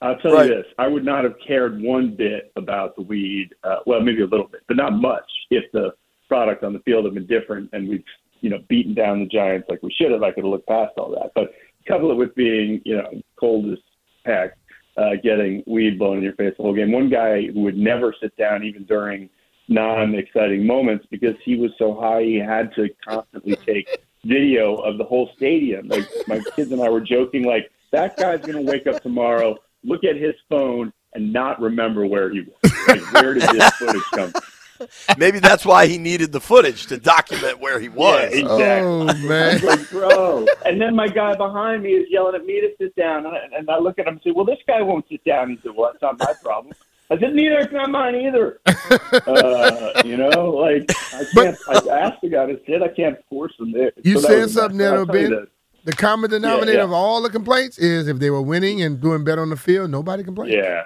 I'll 0.00 0.16
tell 0.18 0.32
Right. 0.34 0.48
you 0.48 0.54
this: 0.56 0.66
I 0.78 0.86
would 0.86 1.04
not 1.04 1.24
have 1.24 1.34
cared 1.46 1.80
one 1.80 2.14
bit 2.14 2.52
about 2.56 2.94
the 2.96 3.02
weed. 3.02 3.50
Uh, 3.64 3.78
well, 3.86 4.00
maybe 4.00 4.22
a 4.22 4.26
little 4.26 4.46
bit, 4.48 4.62
but 4.68 4.76
not 4.76 4.92
much. 4.92 5.28
If 5.50 5.64
the 5.72 5.92
product 6.28 6.62
on 6.62 6.72
the 6.72 6.78
field 6.80 7.04
had 7.04 7.14
been 7.14 7.26
different 7.26 7.70
and 7.72 7.88
we'd, 7.88 8.04
you 8.40 8.50
know, 8.50 8.58
beaten 8.68 8.94
down 8.94 9.20
the 9.20 9.26
Giants 9.26 9.66
like 9.68 9.82
we 9.82 9.90
should 9.98 10.12
have, 10.12 10.22
I 10.22 10.30
could 10.30 10.44
have 10.44 10.50
looked 10.52 10.68
past 10.68 10.92
all 10.98 11.10
that. 11.12 11.32
But 11.34 11.52
couple 11.86 12.10
it 12.12 12.16
with 12.16 12.34
being, 12.34 12.82
you 12.84 12.96
know, 12.98 13.10
cold 13.40 13.72
as 13.72 13.78
heck. 14.26 14.56
uh, 14.98 15.12
getting 15.22 15.62
weed 15.66 15.98
blown 15.98 16.18
in 16.18 16.22
your 16.22 16.34
face 16.34 16.52
the 16.58 16.62
whole 16.62 16.74
game. 16.74 16.92
One 16.92 17.08
guy 17.08 17.46
who 17.46 17.60
would 17.62 17.78
never 17.78 18.14
sit 18.20 18.36
down 18.36 18.62
even 18.64 18.84
during 18.84 19.30
non-exciting 19.68 20.66
moments 20.66 21.06
because 21.10 21.34
he 21.44 21.56
was 21.56 21.70
so 21.78 21.94
high 21.98 22.22
he 22.22 22.36
had 22.36 22.74
to 22.74 22.88
constantly 23.06 23.56
take 23.64 23.88
video 24.24 24.74
of 24.76 24.98
the 24.98 25.04
whole 25.04 25.30
stadium. 25.36 25.88
Like 25.88 26.06
my 26.26 26.40
kids 26.56 26.72
and 26.72 26.82
I 26.82 26.88
were 26.90 27.00
joking, 27.00 27.44
like 27.44 27.70
that 27.92 28.16
guy's 28.16 28.40
going 28.40 28.64
to 28.64 28.70
wake 28.70 28.86
up 28.86 29.02
tomorrow, 29.02 29.56
look 29.84 30.04
at 30.04 30.16
his 30.16 30.34
phone, 30.48 30.92
and 31.14 31.32
not 31.32 31.60
remember 31.60 32.06
where 32.06 32.30
he 32.30 32.40
was. 32.40 32.72
Like 32.88 33.12
where 33.12 33.34
did 33.34 33.42
this 33.42 33.70
footage 33.74 34.02
come? 34.14 34.30
from? 34.30 34.42
Maybe 35.18 35.38
that's 35.38 35.64
why 35.64 35.86
he 35.86 35.98
needed 35.98 36.32
the 36.32 36.40
footage 36.40 36.86
to 36.86 36.98
document 36.98 37.58
where 37.58 37.80
he 37.80 37.88
was. 37.88 38.30
Yeah, 38.32 38.38
exactly. 38.38 38.88
Oh 38.88 39.08
I 39.08 39.14
man. 39.14 39.54
was 39.54 39.62
like, 39.62 39.90
bro. 39.90 40.46
And 40.64 40.80
then 40.80 40.94
my 40.94 41.08
guy 41.08 41.34
behind 41.34 41.82
me 41.82 41.90
is 41.90 42.06
yelling 42.10 42.34
at 42.36 42.44
me 42.44 42.60
to 42.60 42.70
sit 42.78 42.94
down. 42.94 43.26
And 43.26 43.34
I, 43.34 43.58
and 43.58 43.70
I 43.70 43.78
look 43.78 43.98
at 43.98 44.06
him 44.06 44.14
and 44.14 44.22
say, 44.22 44.30
well, 44.30 44.44
this 44.44 44.58
guy 44.66 44.82
won't 44.82 45.04
sit 45.10 45.24
down. 45.24 45.50
He 45.50 45.58
said, 45.62 45.72
well, 45.74 45.90
that's 45.92 46.02
not 46.02 46.18
my 46.18 46.32
problem. 46.42 46.74
I 47.10 47.18
said, 47.18 47.34
neither. 47.34 47.58
It's 47.58 47.72
not 47.72 47.90
mine 47.90 48.14
either. 48.16 48.60
uh, 48.66 50.02
you 50.04 50.16
know, 50.16 50.50
like, 50.50 50.84
I 51.14 51.24
can't, 51.34 51.58
I 51.68 51.98
asked 52.00 52.20
the 52.22 52.28
guy 52.28 52.46
to 52.46 52.60
sit. 52.66 52.82
I 52.82 52.88
can't 52.88 53.18
force 53.30 53.54
him 53.58 53.72
there. 53.72 53.92
You 54.02 54.20
that 54.20 54.26
said 54.26 54.50
something 54.50 54.78
there, 54.78 54.94
I'll 54.94 55.06
tell 55.06 55.16
you 55.16 55.28
Ben. 55.30 55.46
This. 55.88 55.96
The 55.96 56.02
common 56.02 56.30
denominator 56.30 56.78
yeah. 56.78 56.84
of 56.84 56.92
all 56.92 57.22
the 57.22 57.30
complaints 57.30 57.78
is 57.78 58.08
if 58.08 58.18
they 58.18 58.30
were 58.30 58.42
winning 58.42 58.82
and 58.82 59.00
doing 59.00 59.24
better 59.24 59.42
on 59.42 59.50
the 59.50 59.56
field, 59.56 59.90
nobody 59.90 60.22
complained. 60.22 60.52
Yeah. 60.52 60.82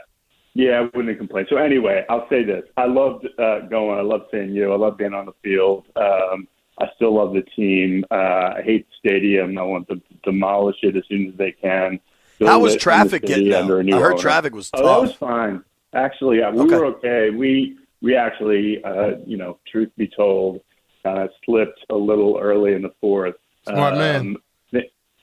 Yeah, 0.55 0.81
I 0.81 0.97
wouldn't 0.97 1.17
complain. 1.17 1.47
So 1.49 1.57
anyway, 1.57 2.05
I'll 2.11 2.29
say 2.29 2.45
this. 2.45 2.65
I 2.77 2.87
loved 2.87 3.27
uh, 3.39 3.61
going. 3.61 3.99
I 3.99 4.03
loved 4.03 4.25
seeing 4.31 4.51
you. 4.51 4.73
I 4.73 4.77
love 4.77 4.99
being 4.99 5.15
on 5.15 5.27
the 5.27 5.33
field. 5.43 5.87
Um, 5.97 6.47
I 6.79 6.89
still 6.97 7.15
love 7.15 7.33
the 7.33 7.43
team. 7.57 8.05
Uh, 8.11 8.55
I 8.59 8.63
hate 8.63 8.87
the 8.89 9.09
stadium. 9.09 9.57
I 9.57 9.63
want 9.63 9.89
them 9.89 10.01
to 10.01 10.31
demolish 10.31 10.77
it 10.83 10.95
as 10.97 11.05
soon 11.09 11.29
as 11.29 11.35
they 11.37 11.53
can. 11.53 12.01
Build 12.39 12.51
How 12.51 12.59
was 12.59 12.73
it 12.73 12.75
in 12.75 12.79
the 12.79 12.83
traffic 12.83 13.23
getting 13.23 13.53
out? 13.55 13.63
under 13.63 13.81
I 13.81 13.99
heard 13.99 14.13
owner. 14.13 14.19
traffic 14.19 14.55
was 14.55 14.71
Oh, 14.75 14.87
that 14.87 15.01
was 15.01 15.15
fine. 15.15 15.65
Actually, 15.95 16.41
yeah, 16.41 16.51
we 16.51 16.61
Okay. 16.61 16.77
were 16.77 16.87
okay. 16.87 17.31
We 17.31 17.79
we 18.03 18.17
actually, 18.17 18.85
uh, 18.85 19.13
you 19.27 19.37
know, 19.37 19.59
truth 19.71 19.91
be 19.97 20.09
told, 20.09 20.61
uh, 21.05 21.29
slipped 21.47 21.81
a 21.89 21.95
little 21.97 22.39
early 22.39 22.75
in 22.75 22.83
the 22.83 22.93
fourth. 23.01 23.37
Smart 23.67 23.95
man. 23.95 24.37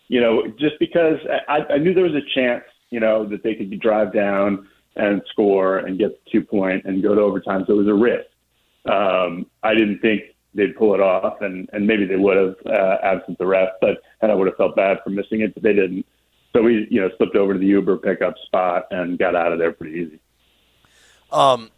You 0.09 0.19
know, 0.19 0.47
just 0.59 0.77
because 0.79 1.17
I, 1.47 1.59
I 1.69 1.77
knew 1.77 1.93
there 1.93 2.03
was 2.03 2.15
a 2.15 2.35
chance, 2.35 2.63
you 2.89 2.99
know, 2.99 3.25
that 3.27 3.43
they 3.43 3.55
could 3.55 3.79
drive 3.79 4.11
down 4.13 4.67
and 4.95 5.21
score 5.31 5.77
and 5.77 5.97
get 5.97 6.11
the 6.25 6.31
two 6.31 6.43
point 6.43 6.83
and 6.85 7.01
go 7.01 7.15
to 7.15 7.21
overtime. 7.21 7.63
So 7.65 7.73
it 7.73 7.77
was 7.77 7.87
a 7.87 7.93
risk. 7.93 8.25
Um, 8.91 9.45
I 9.63 9.73
didn't 9.73 9.99
think 9.99 10.23
they'd 10.53 10.75
pull 10.75 10.93
it 10.93 10.99
off, 10.99 11.41
and 11.41 11.69
and 11.73 11.85
maybe 11.85 12.05
they 12.05 12.15
would 12.15 12.37
have 12.37 12.55
uh, 12.65 12.97
absent 13.03 13.37
the 13.37 13.45
ref, 13.45 13.69
but 13.81 14.01
and 14.21 14.31
I 14.31 14.35
would 14.35 14.47
have 14.47 14.57
felt 14.57 14.75
bad 14.75 14.97
for 15.03 15.09
missing 15.09 15.41
it, 15.41 15.53
but 15.53 15.63
they 15.63 15.73
didn't. 15.73 16.05
So 16.53 16.63
we, 16.63 16.87
you 16.89 16.99
know, 16.99 17.09
slipped 17.17 17.35
over 17.35 17.53
to 17.53 17.59
the 17.59 17.67
Uber 17.67 17.97
pickup 17.97 18.33
spot 18.45 18.87
and 18.89 19.19
got 19.19 19.35
out 19.35 19.53
of 19.53 19.59
there 19.59 19.71
pretty 19.71 19.99
easy. 19.99 20.19
Um, 21.31 21.69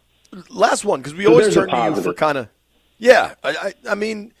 last 0.48 0.84
one 0.84 1.00
because 1.00 1.14
we 1.14 1.24
So 1.24 1.30
always 1.32 1.52
turn 1.54 1.68
to 1.68 1.76
you 1.76 2.02
for 2.02 2.14
kind 2.14 2.38
of. 2.38 2.48
Yeah, 2.98 3.34
I, 3.42 3.50
I, 3.50 3.90
I 3.90 3.94
mean, 3.94 4.32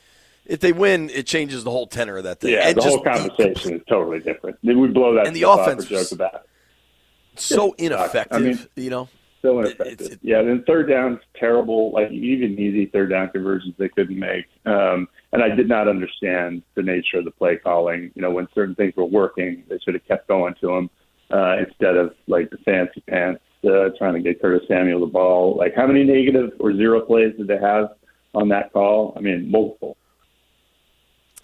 if 0.46 0.60
they 0.60 0.72
win, 0.72 1.10
it 1.10 1.26
changes 1.26 1.64
the 1.64 1.70
whole 1.70 1.86
tenor 1.86 2.18
of 2.18 2.24
that 2.24 2.40
thing. 2.40 2.52
Yeah, 2.52 2.68
And 2.68 2.76
the 2.76 2.82
just 2.82 2.94
whole 2.96 3.04
conversation 3.04 3.74
is 3.76 3.82
totally 3.88 4.20
different. 4.20 4.58
Then 4.62 4.80
we 4.80 4.88
blow 4.88 5.14
that 5.14 5.26
And 5.26 5.36
the 5.36 5.44
off 5.44 5.60
offense 5.60 5.86
joke 5.86 6.12
about 6.12 6.34
it. 6.34 7.40
so 7.40 7.74
Yeah, 7.78 7.86
ineffective. 7.86 8.36
I 8.36 8.40
mean- 8.44 8.58
you 8.76 8.90
know, 8.90 9.08
So 9.40 9.58
ineffective. 9.60 9.92
it's- 9.92 10.08
it- 10.10 10.18
yeah, 10.22 10.42
then 10.42 10.62
third 10.66 10.88
down's 10.88 11.20
terrible. 11.34 11.90
Like 11.92 12.10
even 12.10 12.58
easy 12.58 12.86
third 12.86 13.10
down 13.10 13.28
conversions 13.30 13.74
they 13.78 13.88
couldn't 13.88 14.18
make. 14.18 14.46
Um, 14.66 15.08
and 15.32 15.42
I 15.42 15.48
did 15.54 15.68
not 15.68 15.88
understand 15.88 16.62
the 16.74 16.82
nature 16.82 17.18
of 17.18 17.24
the 17.24 17.30
play 17.30 17.56
calling. 17.56 18.10
You 18.14 18.22
know, 18.22 18.30
when 18.30 18.46
certain 18.54 18.74
things 18.74 18.94
were 18.96 19.04
working, 19.04 19.64
they 19.68 19.78
should 19.78 19.94
have 19.94 20.06
kept 20.06 20.28
going 20.28 20.54
to 20.60 20.66
them 20.68 20.90
uh, 21.30 21.56
instead 21.66 21.96
of 21.96 22.14
like 22.26 22.50
the 22.50 22.58
fancy 22.58 23.00
pants 23.08 23.40
uh, 23.64 23.88
trying 23.96 24.12
to 24.14 24.20
get 24.20 24.42
Curtis 24.42 24.66
Samuel 24.68 25.00
the 25.00 25.06
ball. 25.06 25.56
Like 25.56 25.74
how 25.74 25.86
many 25.86 26.04
negative 26.04 26.52
or 26.58 26.76
zero 26.76 27.00
plays 27.00 27.34
did 27.38 27.46
they 27.46 27.56
have 27.58 27.92
on 28.34 28.48
that 28.50 28.72
call? 28.72 29.14
I 29.16 29.20
mean, 29.20 29.50
multiple. 29.50 29.96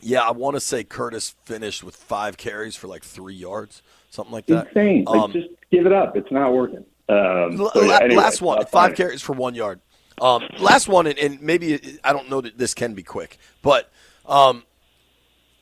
Yeah, 0.00 0.20
I 0.22 0.30
want 0.30 0.56
to 0.56 0.60
say 0.60 0.84
Curtis 0.84 1.34
finished 1.44 1.82
with 1.82 1.96
five 1.96 2.36
carries 2.36 2.76
for 2.76 2.86
like 2.86 3.02
three 3.04 3.34
yards, 3.34 3.82
something 4.10 4.32
like 4.32 4.46
that. 4.46 4.68
Insane. 4.68 5.04
Like 5.04 5.20
Um, 5.20 5.32
just 5.32 5.48
give 5.70 5.86
it 5.86 5.92
up. 5.92 6.16
It's 6.16 6.30
not 6.30 6.52
working. 6.52 6.84
Um, 7.08 7.56
so, 7.56 7.70
yeah, 7.82 8.00
anyway, 8.02 8.16
last 8.22 8.42
one, 8.42 8.64
five 8.66 8.94
carries 8.94 9.22
for 9.22 9.32
one 9.32 9.54
yard. 9.54 9.80
Um, 10.20 10.42
last 10.58 10.88
one, 10.88 11.06
and, 11.06 11.18
and 11.18 11.40
maybe 11.40 11.98
I 12.04 12.12
don't 12.12 12.28
know 12.28 12.40
that 12.40 12.58
this 12.58 12.74
can 12.74 12.92
be 12.94 13.02
quick, 13.02 13.38
but 13.62 13.90
um, 14.26 14.64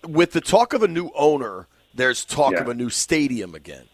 with 0.03 0.33
the 0.33 0.41
talk 0.41 0.73
of 0.73 0.83
a 0.83 0.89
new 0.89 1.11
owner, 1.15 1.69
there's 1.95 2.25
talk 2.25 2.53
Yeah. 2.53 2.63
of 2.63 2.69
a 2.69 2.75
new 2.75 2.91
stadium 2.91 3.55
again. 3.55 3.85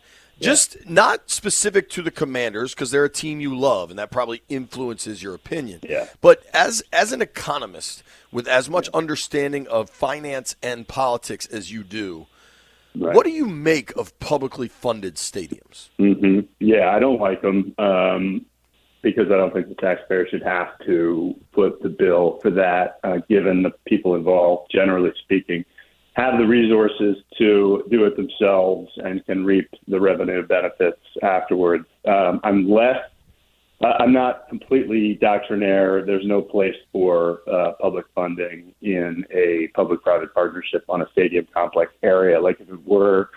Just 0.42 0.88
not 0.88 1.30
specific 1.30 1.88
to 1.90 2.02
the 2.02 2.10
Commanders 2.10 2.74
because 2.74 2.90
they're 2.90 3.04
a 3.04 3.10
team 3.10 3.40
you 3.40 3.56
love, 3.56 3.90
and 3.90 3.98
that 3.98 4.10
probably 4.10 4.42
influences 4.48 5.22
your 5.22 5.34
opinion. 5.34 5.80
Yeah. 5.82 6.06
But 6.20 6.44
as 6.52 6.82
as 6.92 7.12
an 7.12 7.22
economist 7.22 8.02
with 8.30 8.46
as 8.48 8.68
much 8.68 8.88
understanding 8.94 9.66
of 9.68 9.88
finance 9.90 10.56
and 10.62 10.86
politics 10.88 11.46
as 11.46 11.70
you 11.72 11.84
do, 11.84 12.26
Right. 12.94 13.14
what 13.14 13.24
do 13.24 13.30
you 13.30 13.46
make 13.46 13.96
of 13.96 14.18
publicly 14.20 14.68
funded 14.68 15.14
stadiums? 15.14 15.88
hmm 15.96 16.40
Yeah, 16.60 16.90
I 16.94 16.98
don't 16.98 17.20
like 17.20 17.40
them 17.40 17.74
um, 17.78 18.44
because 19.00 19.30
I 19.30 19.36
don't 19.38 19.52
think 19.54 19.68
the 19.68 19.74
taxpayer 19.76 20.28
should 20.28 20.42
have 20.42 20.78
to 20.84 21.34
foot 21.54 21.82
the 21.82 21.88
bill 21.88 22.38
for 22.42 22.50
that, 22.50 22.98
uh, 23.02 23.18
given 23.30 23.62
the 23.62 23.70
people 23.86 24.14
involved, 24.14 24.70
generally 24.70 25.10
speaking, 25.22 25.64
have 26.14 26.38
the 26.38 26.46
resources 26.46 27.16
to 27.38 27.84
do 27.90 28.04
it 28.04 28.16
themselves 28.16 28.90
and 28.98 29.24
can 29.24 29.44
reap 29.44 29.68
the 29.88 30.00
revenue 30.00 30.46
benefits 30.46 31.00
afterwards. 31.22 31.86
Um, 32.06 32.40
I'm 32.44 32.68
less. 32.68 32.98
I'm 33.82 34.12
not 34.12 34.48
completely 34.48 35.14
doctrinaire. 35.20 36.04
There's 36.06 36.26
no 36.26 36.40
place 36.40 36.76
for 36.92 37.40
uh, 37.50 37.72
public 37.80 38.06
funding 38.14 38.74
in 38.80 39.24
a 39.32 39.68
public-private 39.74 40.32
partnership 40.34 40.84
on 40.88 41.02
a 41.02 41.06
stadium 41.10 41.48
complex 41.52 41.92
area. 42.02 42.40
Like 42.40 42.60
if 42.60 42.68
it 42.68 42.86
were 42.86 43.30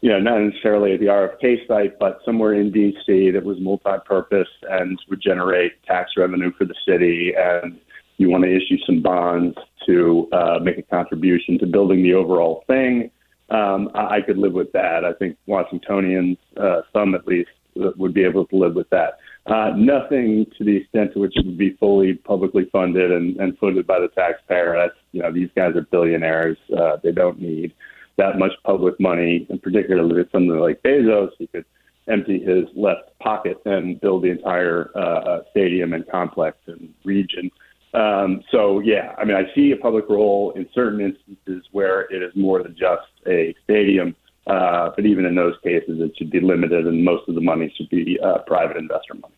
you 0.00 0.10
know, 0.10 0.20
not 0.20 0.40
necessarily 0.40 0.92
at 0.94 1.00
the 1.00 1.06
RFK 1.06 1.66
site, 1.66 1.98
but 1.98 2.20
somewhere 2.24 2.54
in 2.54 2.70
DC 2.70 3.32
that 3.32 3.42
was 3.42 3.58
multi-purpose 3.60 4.48
and 4.70 4.98
would 5.08 5.20
generate 5.20 5.82
tax 5.84 6.12
revenue 6.16 6.52
for 6.56 6.64
the 6.64 6.74
city, 6.86 7.32
and 7.36 7.80
you 8.18 8.28
want 8.28 8.44
to 8.44 8.54
issue 8.54 8.76
some 8.84 9.00
bonds 9.00 9.56
to 9.86 10.28
uh, 10.32 10.58
make 10.62 10.76
a 10.78 10.82
contribution 10.82 11.58
to 11.58 11.66
building 11.66 12.02
the 12.02 12.14
overall 12.14 12.64
thing. 12.66 13.10
Um, 13.48 13.90
I, 13.94 14.16
I 14.16 14.20
could 14.20 14.36
live 14.36 14.52
with 14.52 14.70
that. 14.72 15.04
I 15.04 15.14
think 15.14 15.38
Washingtonians, 15.46 16.36
uh, 16.56 16.82
some 16.92 17.14
at 17.14 17.26
least, 17.26 17.50
uh, 17.80 17.90
would 17.96 18.12
be 18.12 18.24
able 18.24 18.44
to 18.46 18.56
live 18.56 18.74
with 18.74 18.90
that. 18.90 19.18
Uh, 19.46 19.70
nothing 19.76 20.44
to 20.58 20.64
the 20.64 20.76
extent 20.76 21.14
to 21.14 21.20
which 21.20 21.32
it 21.36 21.46
would 21.46 21.56
be 21.56 21.76
fully 21.80 22.14
publicly 22.14 22.68
funded 22.70 23.10
and, 23.10 23.36
and 23.38 23.56
funded 23.58 23.86
by 23.86 23.98
the 23.98 24.08
taxpayer. 24.08 24.74
That's 24.76 24.98
you 25.12 25.22
know 25.22 25.32
these 25.32 25.48
guys 25.56 25.74
are 25.74 25.82
billionaires. 25.82 26.58
Uh, 26.76 26.96
they 27.02 27.12
don't 27.12 27.40
need 27.40 27.72
that 28.18 28.38
much 28.38 28.52
public 28.64 29.00
money, 29.00 29.46
and 29.48 29.62
particularly 29.62 30.16
with 30.16 30.30
something 30.32 30.58
like 30.58 30.82
Bezos, 30.82 31.30
he 31.38 31.46
could 31.46 31.64
empty 32.08 32.40
his 32.40 32.64
left 32.74 33.18
pocket 33.20 33.60
and 33.64 34.00
build 34.00 34.22
the 34.24 34.30
entire 34.30 34.90
uh, 34.94 34.98
uh, 34.98 35.42
stadium 35.50 35.92
and 35.92 36.06
complex 36.08 36.56
and 36.66 36.92
region. 37.04 37.50
Um, 37.94 38.42
so 38.50 38.80
yeah, 38.80 39.14
I 39.18 39.24
mean, 39.24 39.36
I 39.36 39.52
see 39.54 39.72
a 39.72 39.76
public 39.76 40.08
role 40.08 40.52
in 40.52 40.68
certain 40.74 41.00
instances 41.00 41.64
where 41.72 42.02
it 42.12 42.22
is 42.22 42.32
more 42.36 42.62
than 42.62 42.76
just 42.78 43.06
a 43.26 43.54
stadium. 43.64 44.14
Uh, 44.46 44.90
but 44.96 45.04
even 45.04 45.26
in 45.26 45.34
those 45.34 45.54
cases, 45.62 46.00
it 46.00 46.10
should 46.16 46.30
be 46.30 46.40
limited, 46.40 46.86
and 46.86 47.04
most 47.04 47.28
of 47.28 47.34
the 47.34 47.40
money 47.40 47.72
should 47.76 47.88
be 47.90 48.18
uh, 48.22 48.38
private 48.46 48.76
investor 48.78 49.14
money. 49.14 49.34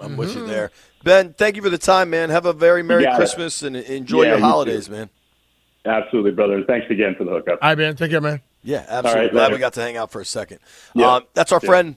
I'm 0.00 0.16
with 0.16 0.34
you 0.34 0.46
there. 0.46 0.70
Ben, 1.04 1.32
thank 1.34 1.54
you 1.56 1.62
for 1.62 1.70
the 1.70 1.78
time, 1.78 2.10
man. 2.10 2.30
Have 2.30 2.46
a 2.46 2.52
very 2.52 2.82
Merry 2.82 3.04
got 3.04 3.12
it. 3.14 3.16
Christmas 3.16 3.62
and 3.62 3.76
enjoy 3.76 4.22
Yeah, 4.24 4.30
your 4.30 4.38
holidays, 4.40 4.86
too. 4.86 4.92
man. 4.92 5.10
Absolutely, 5.84 6.32
brother. 6.32 6.62
Thanks 6.66 6.86
again 6.90 7.14
for 7.16 7.24
the 7.24 7.30
hookup. 7.30 7.58
All 7.62 7.68
right, 7.70 7.78
man. 7.78 7.94
Take 7.96 8.10
care, 8.10 8.20
man. 8.20 8.40
Yeah, 8.62 8.84
absolutely. 8.88 9.20
right, 9.22 9.32
Glad 9.32 9.42
later. 9.44 9.54
we 9.54 9.60
got 9.60 9.72
to 9.74 9.80
hang 9.80 9.96
out 9.96 10.10
for 10.10 10.20
a 10.20 10.24
second. 10.24 10.58
Yeah. 10.94 11.14
Um, 11.16 11.24
that's 11.34 11.52
our 11.52 11.60
Yeah. 11.62 11.68
friend 11.68 11.96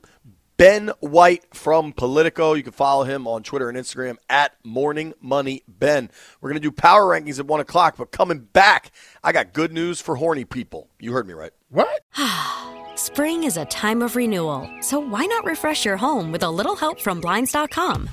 Ben 0.57 0.89
White 1.00 1.45
from 1.53 1.93
Politico. 1.93 2.53
You 2.53 2.63
can 2.63 2.74
follow 2.74 3.05
him 3.05 3.27
on 3.27 3.43
Twitter 3.43 3.69
and 3.69 3.77
Instagram 3.77 4.17
at 4.29 4.53
Morning 4.63 5.13
Money 5.19 5.63
Ben. 5.67 6.12
We're 6.39 6.50
going 6.50 6.62
to 6.62 6.67
do 6.67 6.72
power 6.72 7.05
rankings 7.05 7.39
at 7.39 7.48
1 7.48 7.60
o'clock, 7.60 7.95
but 7.98 8.12
coming 8.12 8.39
back, 8.39 8.91
I 9.24 9.31
got 9.31 9.53
good 9.53 9.74
news 9.74 10.00
for 10.00 10.15
horny 10.15 10.45
people. 10.45 10.89
You 11.00 11.12
heard 11.13 11.27
me 11.27 11.33
right. 11.33 11.51
What? 11.69 12.03
Spring 13.00 13.43
is 13.43 13.57
a 13.57 13.65
time 13.65 14.03
of 14.03 14.15
renewal, 14.15 14.69
so 14.81 15.00
why 15.00 15.25
not 15.25 15.43
refresh 15.45 15.86
your 15.86 15.98
home 15.98 16.31
with 16.31 16.43
a 16.43 16.51
little 16.51 16.75
help 16.75 17.01
from 17.01 17.19
Blinds.com? 17.19 18.07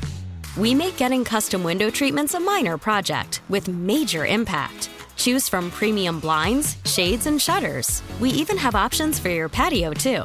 We 0.56 0.74
make 0.74 0.96
getting 0.96 1.24
custom 1.24 1.62
window 1.62 1.90
treatments 1.90 2.34
a 2.34 2.40
minor 2.40 2.78
project 2.78 3.42
with 3.50 3.68
major 3.68 4.24
impact. 4.24 4.88
Choose 5.16 5.48
from 5.48 5.70
premium 5.70 6.18
blinds, 6.18 6.76
shades, 6.86 7.26
and 7.26 7.40
shutters. 7.40 8.02
We 8.18 8.30
even 8.30 8.56
have 8.56 8.74
options 8.74 9.18
for 9.18 9.28
your 9.28 9.50
patio, 9.50 9.92
too. 9.92 10.24